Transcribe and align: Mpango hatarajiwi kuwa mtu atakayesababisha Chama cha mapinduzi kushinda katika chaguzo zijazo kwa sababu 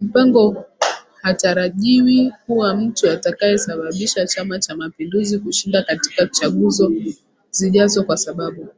Mpango 0.00 0.64
hatarajiwi 1.22 2.32
kuwa 2.46 2.74
mtu 2.76 3.10
atakayesababisha 3.10 4.26
Chama 4.26 4.58
cha 4.58 4.76
mapinduzi 4.76 5.38
kushinda 5.38 5.82
katika 5.82 6.26
chaguzo 6.26 6.92
zijazo 7.50 8.04
kwa 8.04 8.16
sababu 8.16 8.68